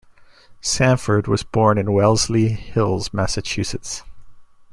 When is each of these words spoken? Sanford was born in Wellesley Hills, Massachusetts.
Sanford 0.61 1.27
was 1.27 1.43
born 1.43 1.77
in 1.77 1.93
Wellesley 1.93 2.47
Hills, 2.49 3.13
Massachusetts. 3.13 4.01